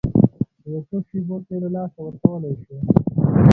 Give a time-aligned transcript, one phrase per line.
[0.61, 2.75] په یو څو شېبو کې یې له لاسه ورکولی شو.